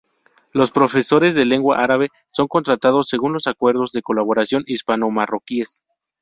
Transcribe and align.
Los 0.51 0.71
profesores 0.71 1.35
de 1.35 1.45
Lengua 1.45 1.77
Árabe 1.83 2.09
son 2.31 2.47
contratados 2.47 3.07
según 3.07 3.33
los 3.33 3.45
acuerdos 3.45 3.91
de 3.91 4.01
colaboración 4.01 4.63
hispano-marroquíes. 4.65 5.83